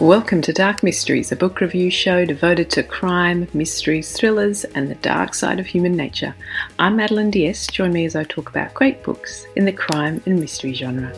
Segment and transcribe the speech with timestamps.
[0.00, 4.94] Welcome to Dark Mysteries, a book review show devoted to crime, mysteries, thrillers, and the
[4.96, 6.34] dark side of human nature.
[6.78, 7.66] I'm Madeline Diaz.
[7.66, 11.10] Join me as I talk about great books in the crime and mystery genre.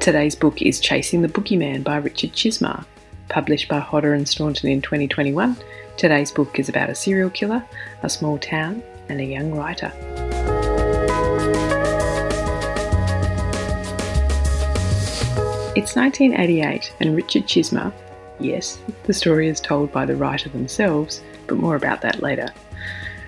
[0.00, 2.86] Today's book is Chasing the Boogeyman by Richard Chizmar.
[3.28, 5.58] Published by Hodder and Stoughton in 2021,
[5.98, 7.62] today's book is about a serial killer,
[8.02, 9.92] a small town, and a young writer.
[15.76, 17.92] It's 1988, and Richard Chizmar,
[18.40, 22.48] yes, the story is told by the writer themselves, but more about that later.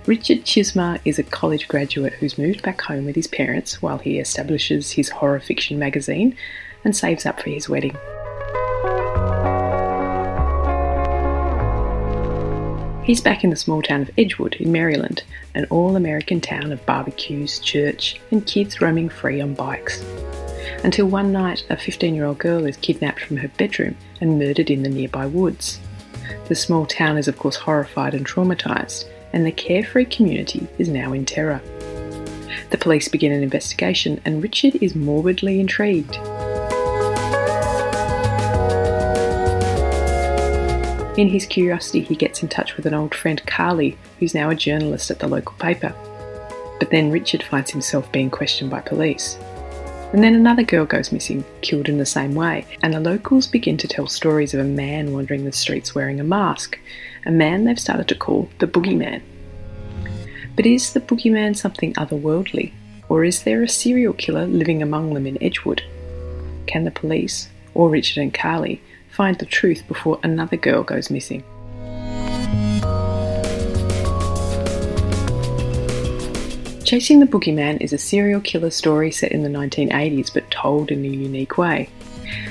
[0.07, 4.19] Richard Chizmar is a college graduate who's moved back home with his parents while he
[4.19, 6.37] establishes his horror fiction magazine
[6.85, 7.97] and saves up for his wedding.
[13.05, 15.23] He's back in the small town of Edgewood in Maryland,
[15.55, 20.03] an all American town of barbecues, church, and kids roaming free on bikes
[20.85, 24.71] until one night a 15 year old girl is kidnapped from her bedroom and murdered
[24.71, 25.81] in the nearby woods.
[26.49, 31.13] The small town is, of course, horrified and traumatised, and the carefree community is now
[31.13, 31.61] in terror.
[32.71, 36.17] The police begin an investigation, and Richard is morbidly intrigued.
[41.19, 44.55] In his curiosity, he gets in touch with an old friend, Carly, who's now a
[44.55, 45.95] journalist at the local paper.
[46.79, 49.37] But then Richard finds himself being questioned by police.
[50.13, 53.79] And then another girl goes missing, killed in the same way, and the locals begin
[53.79, 56.79] to tell stories of a man wandering the streets wearing a mask,
[57.25, 59.23] a man they've started to call the Boogeyman.
[60.55, 62.73] But is the Boogeyman something otherworldly,
[63.09, 65.83] or is there a serial killer living among them in Edgewood?
[66.67, 71.43] Can the police, or Richard and Carly, find the truth before another girl goes missing?
[76.93, 81.03] Chasing the Boogeyman is a serial killer story set in the 1980s but told in
[81.07, 81.89] a unique way.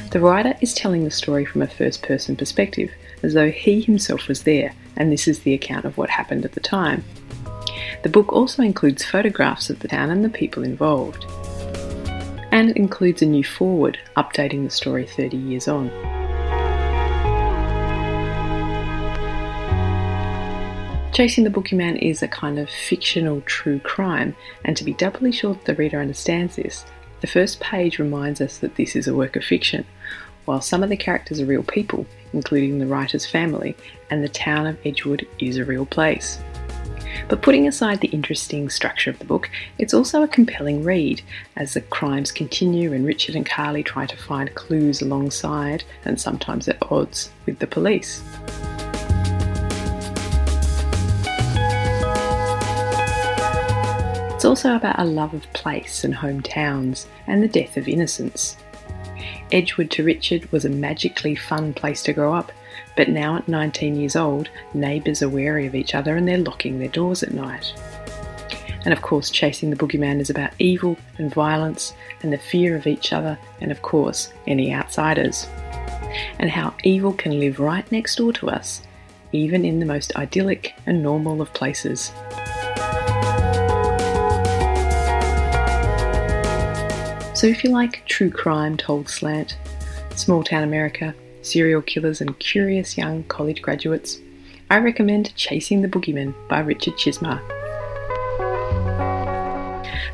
[0.09, 2.90] The writer is telling the story from a first person perspective,
[3.22, 6.53] as though he himself was there, and this is the account of what happened at
[6.53, 7.03] the time.
[8.02, 11.23] The book also includes photographs of the town and the people involved.
[12.52, 15.91] And includes a new foreword, updating the story 30 years on.
[21.22, 25.54] Chasing the Boogeyman is a kind of fictional true crime, and to be doubly sure
[25.54, 26.84] that the reader understands this,
[27.20, 29.86] the first page reminds us that this is a work of fiction,
[30.46, 33.78] while some of the characters are real people, including the writer's family,
[34.09, 36.40] and the town of Edgewood is a real place.
[37.30, 41.22] But putting aside the interesting structure of the book, it's also a compelling read
[41.56, 46.68] as the crimes continue and Richard and Carly try to find clues alongside and sometimes
[46.68, 48.24] at odds with the police.
[54.51, 58.57] Also about a love of place and hometowns and the death of innocence.
[59.50, 62.51] Edgewood to Richard was a magically fun place to grow up,
[62.97, 66.79] but now at 19 years old, neighbours are wary of each other and they're locking
[66.79, 67.73] their doors at night.
[68.84, 72.88] And of course, chasing the boogeyman is about evil and violence and the fear of
[72.88, 75.47] each other and, of course, any outsiders.
[76.40, 78.81] And how evil can live right next door to us,
[79.31, 82.11] even in the most idyllic and normal of places.
[87.41, 89.57] So if you like true crime told slant,
[90.16, 94.19] small town America, serial killers, and curious young college graduates,
[94.69, 97.41] I recommend Chasing the Boogeyman by Richard Chizmar.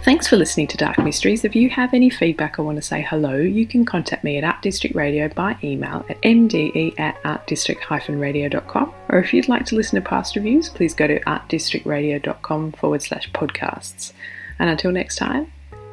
[0.05, 1.43] Thanks for listening to Dark Mysteries.
[1.43, 4.45] If you have any feedback or want to say hello, you can contact me at
[4.45, 8.93] Art District Radio by email at mde at artdistrict-radio.com.
[9.09, 13.29] Or if you'd like to listen to past reviews, please go to artdistrictradio.com forward slash
[13.33, 14.13] podcasts.
[14.59, 15.51] And until next time,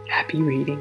[0.08, 0.80] happy reading.